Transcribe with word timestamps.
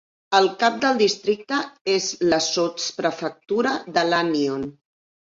El 0.35 0.45
cap 0.61 0.77
del 0.83 0.95
districte 1.01 1.59
és 1.95 2.07
la 2.31 2.39
sotsprefectura 2.45 3.75
de 3.99 4.05
Lannion. 4.07 4.65